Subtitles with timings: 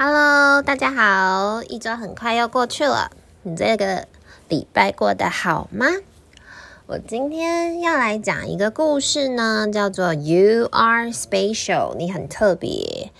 [0.00, 1.60] Hello，大家好！
[1.64, 3.10] 一周很快要过去了，
[3.42, 4.06] 你这个
[4.48, 5.86] 礼拜过得好吗？
[6.86, 13.10] 我今天要来讲一个故事呢，叫做 You Are Special，你很特别。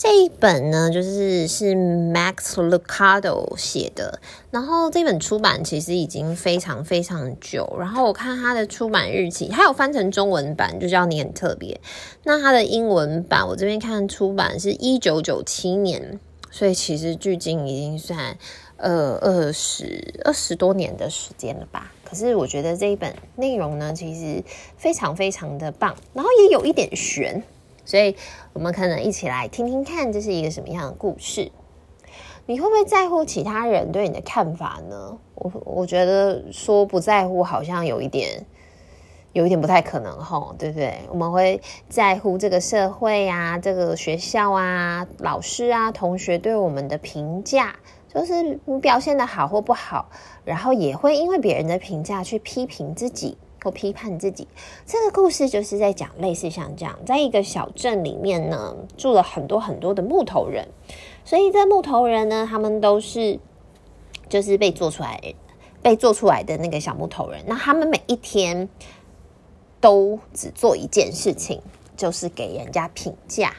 [0.00, 4.20] 这一本呢，就是是 Max Lucado 写的，
[4.52, 11.80] 然后这本出版其实已经非常非常久，然后我看它的出版日期，它有翻成中文版，就叫你很特别。
[12.22, 18.38] 那它的英文版，我这边看出版是一九九七年，所以其实距今已经算
[18.76, 21.90] 呃二十二十多年的时间了吧。
[22.08, 24.44] 可是我觉得这一本内容呢，其实
[24.76, 27.42] 非常非常的棒，然后也有一点玄。
[27.88, 28.14] 所以，
[28.52, 31.50] 我们可能一起来听听看，这是一个什么样的故事？
[32.44, 35.16] 你会不会在乎其他人对你的看法呢？
[35.36, 38.44] 我我觉得说不在乎，好像有一点，
[39.32, 40.98] 有一点不太可能吼，对不对？
[41.08, 47.74] 我们会在乎这个社会啊，这个学校啊，老师啊，同学对我们的评价，
[48.12, 50.10] 就是你表现的好或不好，
[50.44, 53.38] 然后也会因为别人的评价去批评自己。
[53.62, 54.46] 或批判自己，
[54.86, 60.68] 这个故事就是在讲类似像这样，在一个小镇里面呢，住了很多很多的木头人，
[61.24, 63.38] 所以这木头人呢，他们都是
[64.28, 65.34] 就是被做出来、
[65.82, 67.42] 被做出来的那个小木头人。
[67.46, 68.68] 那他们每一天
[69.80, 71.60] 都只做一件事情，
[71.96, 73.52] 就是给人家评价。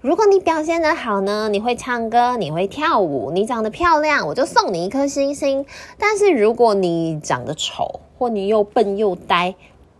[0.00, 5.66] 如果你表现得好呢，你会唱歌，你会跳舞，你长得漂亮，我就送你一颗星星。
[5.98, 9.54] 但是如果你长得丑，或你又笨又呆，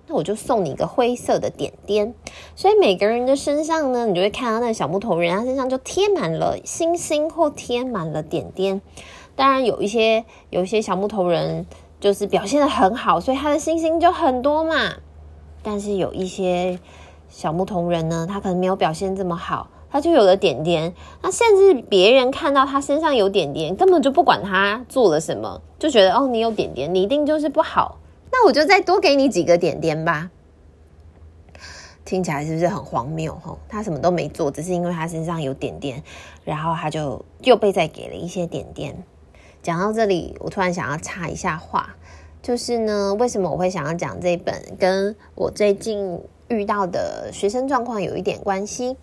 [0.06, 2.12] 那我就送你一个灰色的点点。
[2.54, 8.82] 所以每个人的身上呢，你就会看到那个小木头人，他身上就贴满了星星或贴满了点点。
[9.34, 11.66] 当然有一些有一些小木头人
[11.98, 14.96] 就是表现得很好，所以他的星星就很多嘛。
[15.62, 16.78] 但是有一些
[17.30, 19.68] 小木头人呢，他可能没有表现这么好。
[19.92, 27.98] 他就有了点点，那甚至别人看到他身上有点点，根本就不管他做了什么，就觉得哦，你有点点，你一定就是不好。
[28.32, 30.30] 那我就再多给你几个点点吧。
[32.04, 33.34] 听起来是不是很荒谬？
[33.44, 36.02] 吼，他什么都没做，只是因为他身上有点点，
[36.44, 38.96] 然后他就又被再给了一些点点。
[39.62, 41.94] 讲到这里，我突然想要插一下话，
[42.42, 48.96] 就是呢，为什么我会想要讲这本，跟我最近遇到的学生状况有一点关系。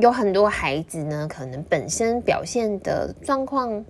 [0.00, 3.84] 有很多孩子呢，可能本身表现的状况，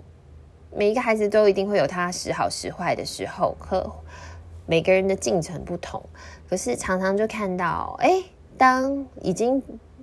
[0.76, 3.88] 每一个孩子都一定会有他时好时坏的时候，可
[4.66, 6.02] 每个人的进程不同。
[6.48, 8.22] 可是常常就看到，哎，
[8.58, 9.62] 当已经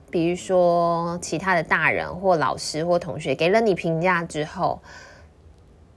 [0.10, 4.80] 比如说其他的大人或老师或同学给了你评价之后，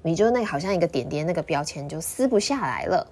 [0.02, 3.06] 你就那好像一个点点那个标签就撕不下来了，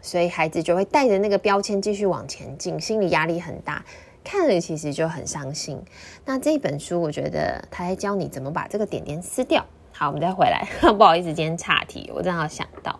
[0.00, 3.84] 所以孩子就会带着那个标签继续往前进，心理压力很大。
[4.24, 5.82] 看了其实就很伤心。
[6.24, 9.66] 那这本书，我觉得他在教你怎么把这个点点撕掉。
[10.02, 10.66] 好，我们再回来。
[10.98, 12.98] 不好意思，今天岔题，我正好想到，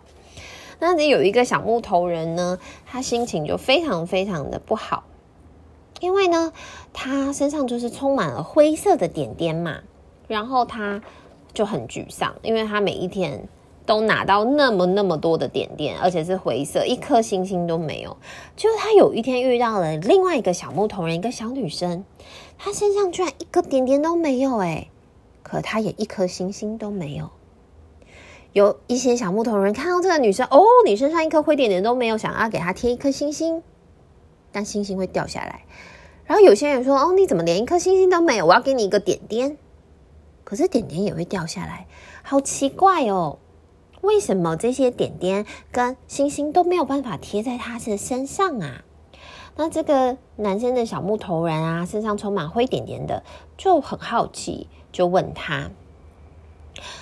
[0.79, 5.03] 那里有一个小木头人呢，他心情就非常非常的不好，
[5.99, 6.53] 因为呢，
[6.93, 9.79] 他身上就是充满了灰色的点点嘛，
[10.29, 11.01] 然后他
[11.53, 13.49] 就很沮丧，因为他每一天。
[13.85, 18.15] 都拿到那么那么多的点点，而且是灰色，一颗星星都没有。
[18.55, 22.05] 就他有一天遇到了另外一个小木头人，一个小女生，
[22.57, 24.87] 她身上居然一个点点都没有诶，
[25.43, 27.29] 可她也一颗星星都没有。
[28.53, 33.61] 有一些小木头人看到这个女生，哦，你身上一颗灰点点都没有，想要给她贴一颗星星，
[34.51, 35.65] 但星星会掉下来。
[36.25, 38.45] 然后有些人说，哦，你怎么连一颗星星都没有？
[38.45, 39.57] 我要给你一个点点，
[40.43, 41.87] 可是点点也会掉下来，
[42.23, 43.39] 好奇怪哦。
[44.01, 48.83] 为什么这些点点跟星星都没有办法贴在他的身上啊？
[49.55, 53.23] 那这个男生的小木头人啊，身上充满灰点点的，
[53.57, 55.69] 就很好奇，就问他。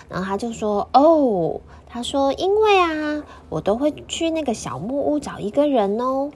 [0.10, 6.32] 然后他就说：“哦，他说因为啊，我都会去那个小木屋找一个人哦。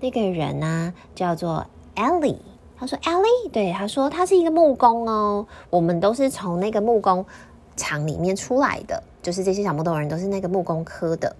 [0.00, 1.66] 那个人呢，叫做
[1.96, 2.38] Ellie。
[2.78, 5.46] 他说 Ellie，对，他说他是一个木工哦。
[5.70, 7.26] 我们都是从那个木工
[7.74, 11.34] 厂里面出来的。”就是这些小木头人都是那个木工科的，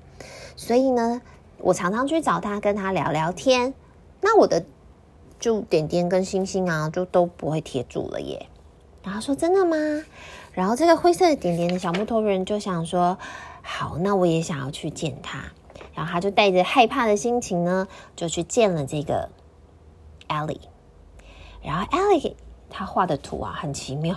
[0.57, 1.23] 所以呢，
[1.59, 3.75] 我常常去找他，跟他聊聊天。
[4.21, 4.65] 那我的
[5.39, 8.47] 就点点跟星星啊，就都不会贴住了耶。
[9.03, 9.77] 然后说真的吗？
[10.53, 13.19] 然后这个灰色的点点的小木头人就想说，
[13.63, 15.45] 好，那我也想要去见他。
[15.95, 19.31] 然后他就带着害怕的心情呢，就去见了这个
[20.29, 20.61] Ellie。
[21.63, 22.35] 然后 Ellie
[22.69, 24.17] 他画的图啊，很奇妙。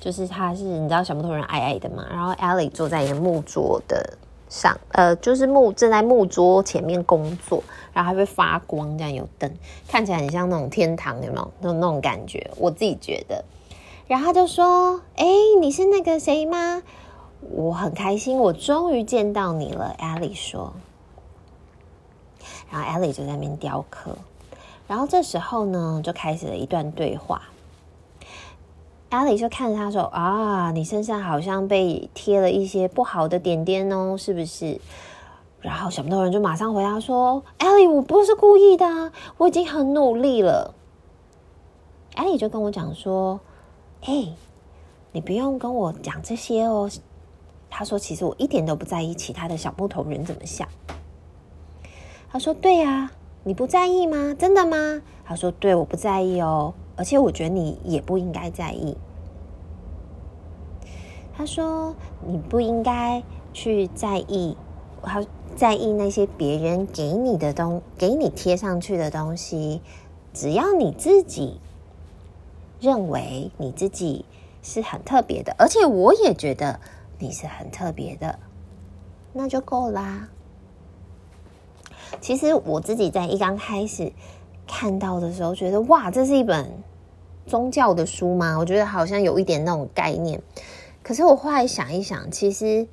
[0.00, 4.16] 就是他是你知道小木头人矮矮的嘛，然后 Ellie 坐在一个木桌的
[4.48, 7.62] 上，呃，就是木正在木桌前面工作，
[7.92, 9.52] 然后还会发光，这样有灯，
[9.88, 11.52] 看起来很像那种天堂，有没有？
[11.60, 13.44] 那种那种感觉，我自己觉得。
[14.06, 15.26] 然后他就说：“哎，
[15.60, 16.82] 你是那个谁吗？
[17.50, 20.72] 我很开心，我终于见到你了。” Ellie 说。
[22.70, 24.16] 然后 Ali 就在那边雕刻。
[24.86, 27.42] 然后这时候呢，就开始了一段对话。
[29.10, 34.80] Ellie 就看着他说：“啊，你身上好像被贴了一些不好的点点哦，是不是？”
[35.60, 40.74] 然后小木头人就马上回答说阿里我不是故意的，我已经很努力了。”
[42.16, 43.40] 阿里就跟我讲说
[44.04, 44.28] ：“哎，
[45.12, 46.90] 你不用跟我讲这些哦。”
[47.70, 50.68] 他说：“其实我一点都不在意其他的小木头人怎么想。”
[52.30, 53.10] 他说：“对呀，
[53.44, 54.34] 你不在意吗？
[54.38, 58.94] 真的吗？”他说：“对，我不在意哦，而且我觉得你也不应该在意。”
[61.34, 61.94] 他说
[62.26, 63.22] ：“你不应该
[63.54, 64.54] 去在意。”
[65.00, 65.24] 他。
[65.56, 69.80] 在意那些别人给你的东，给你贴上去的东西，
[70.32, 71.58] 只要你自己
[72.78, 74.24] 认为你自己
[74.62, 76.78] 是很特别的，而且我也觉得
[77.18, 78.38] 你是很特别的，
[79.32, 80.28] 那就够啦。
[82.20, 84.12] 其实我自己在一刚开始
[84.68, 86.70] 看到的时候，觉得哇，这是一本
[87.46, 88.56] 宗教的书吗？
[88.56, 90.40] 我觉得好像有一点那种概念。
[91.02, 92.86] 可是我后来想一想，其实。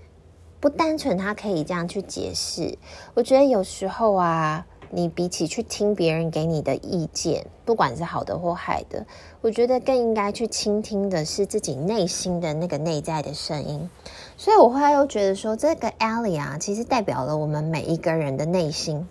[0.57, 2.75] 不单纯，他可以这样去解释。
[3.13, 9.05] 我觉得有时候啊，你比起去听别人给你的意见，不管是好的或坏的，
[9.41, 13.87] 我觉得更应该去倾听的是自己内心的那个内在的声音。
[14.37, 19.07] 所以我后来又觉得说，这个 Ellie 啊，其实代表了我们每一个人的内心。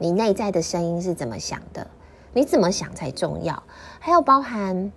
[0.00, 1.86] 你内在的声音是怎么想的？
[2.32, 3.62] 你怎么想才重要？
[3.98, 4.90] 还有包含。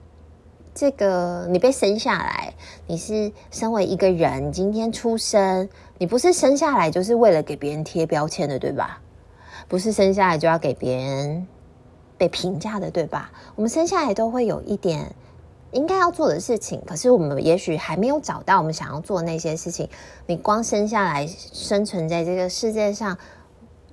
[0.73, 2.55] 这个你被生下来，
[2.87, 5.69] 你是身为一个人，今天出生，
[5.99, 8.99] 你不是生下来就是为了给别人贴标签的，对吧？
[9.67, 11.45] 不是生下来就要给别人
[12.17, 13.31] 被评价的，对吧？
[13.55, 15.13] 我们生下来都会有一点
[15.73, 19.87] 应该要做的事情，可是我们也许还没有找到我们想要做那些事情。
[20.25, 23.15] 你光生下来生存在这个世界上，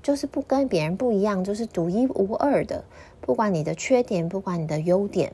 [0.02, 2.84] 就是不跟别人不一样，就是独一无二的。
[3.20, 5.32] 不管你的缺点，不管你的优点。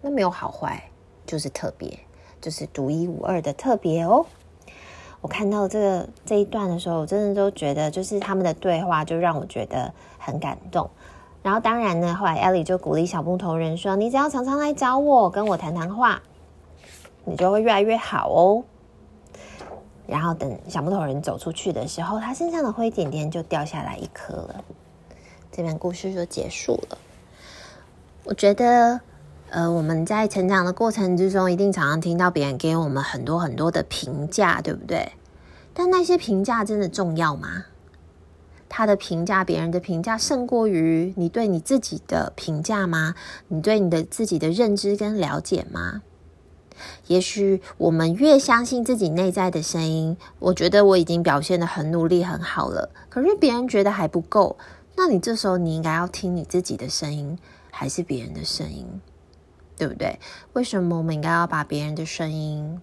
[0.00, 0.90] 那没有好坏，
[1.26, 1.98] 就是特别，
[2.40, 4.26] 就是独一无二的特别哦。
[5.20, 10.90] 我看到这个这一段的时候，我真的都觉得，就是他们的对话就让我觉得很感动。
[11.42, 16.22] 然后当然呢，后来 Ellie 就鼓励小木头人说：“你只要常常来找我，跟我谈谈话，
[17.24, 18.64] 你就会越来越好哦。”
[20.14, 24.64] 然后等小木头人走出去的时候，他身上的灰点点就掉下来一颗了。
[25.50, 26.98] 这篇故事就结束了。
[28.22, 29.00] 我觉得。
[29.50, 35.12] 呃，我们在成长的过程之中，一定常常听到别人给我们很多很多的评价，对不对？
[35.72, 37.66] 但那些评价真的重要吗？
[38.68, 43.14] 他的评价，别人的评价，胜过于你对你自己的评价吗？
[43.46, 46.02] 你对你的自己的认知跟了解吗？
[47.06, 52.90] 也许我们越相信自己内在的声音，我觉得我已经表现得很努力、很好了。
[53.08, 54.56] 可是别人觉得还不够，
[54.96, 57.38] 那你这时候你应该要听你自己的声音，
[57.70, 58.86] 还是别人的声音？
[59.76, 60.18] 对不对？
[60.52, 62.80] 为什么我们应该要把别人的声音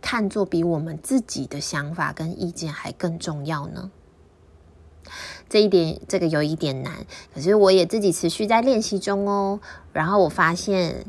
[0.00, 3.90] 看作比我们自己的想法跟意见还更重要呢？
[5.48, 9.58] 这一点，这个有一点难，可是我也自己持续在练习中哦。
[9.92, 11.06] 然后我发现，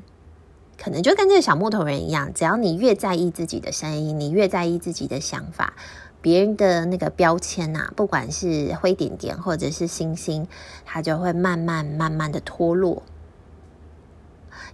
[0.81, 5.74] 可能就跟这个小木头人一样，只要你越在意自己的声音，你越在意自己的想法，
[6.21, 10.48] 别人的那个标签呐，不管是灰点点或者是星星，
[10.86, 13.03] 它就会慢慢慢慢的脱落。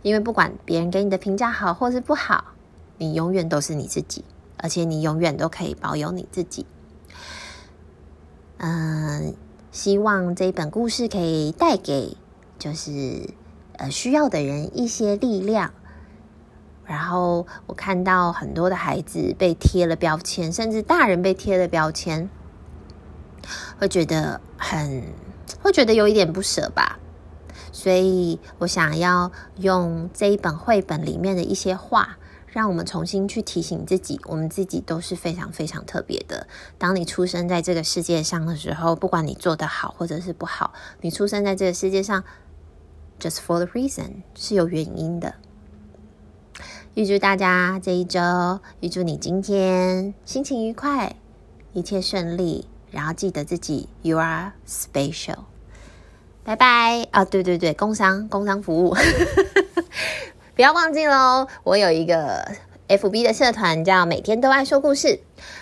[0.04, 2.54] 因为不管别人给你的评价好或是不好，
[3.00, 4.24] 你永远都是你自己，
[4.58, 6.68] 而且你永远都可以保有你自己。
[8.58, 9.34] 嗯，
[9.72, 12.16] 希望这本故事可以带给
[12.60, 13.32] 就是
[13.78, 15.74] 呃需要的人一些力量。
[16.86, 22.30] 然后我看到很多的孩子被贴了标签，甚至大人被贴了标签，
[23.80, 25.04] 会觉得很
[25.62, 27.00] 会觉得有一点不舍吧。
[27.72, 36.48] 所以我想要用这一本绘本里面的一些话，让我们重新去提醒自己，我们自己都是非常非常特别的。
[36.78, 42.24] 当你出生在这个世界上的时候，不管你做得好或者是不好，你出生在这个世界上
[43.20, 45.36] ，just for the reason 是有原因的。
[46.96, 48.22] 预祝大家这一周，
[48.80, 51.14] 预祝你今天心情愉快，
[51.74, 55.40] 一切顺利，然后记得自己，you are special。
[56.46, 57.26] 拜拜啊！
[57.26, 58.96] 对对对，工商工商服务，
[60.56, 61.46] 不要忘记喽！
[61.66, 62.50] 我有一个
[62.88, 65.20] FB 的社团叫每天都爱说故事。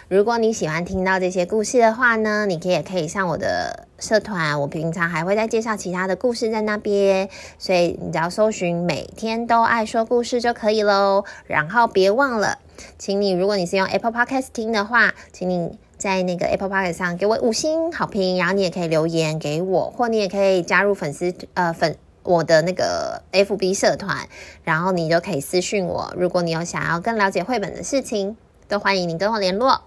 [0.10, 4.60] 如果你喜欢听到这些故事的话呢，你可以也可以上我的社团。
[4.60, 11.24] 我平常还会再介绍其他的故事在那边，所以你只要搜寻每天都爱说故事就可以喽。
[11.48, 12.60] 然后别忘了，
[12.98, 21.96] 请你如果你是用 Apple Podcast 听的话，请你在那个 Apple Podcast 上给我五星好评，然后你也可以留言给我，或你也可以加入粉丝呃粉。
[22.24, 24.27] 我的那个 FB 社团，
[24.63, 26.13] 然后你就可以私讯我。
[26.18, 28.38] 如果你有想要更了解绘本的事情，
[28.68, 29.82] 都欢迎你跟我联络。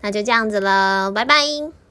[0.00, 1.83] 那就这样子了，拜拜。